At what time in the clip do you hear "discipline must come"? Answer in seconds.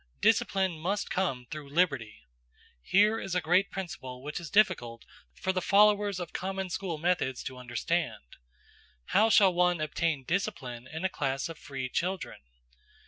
0.19-1.45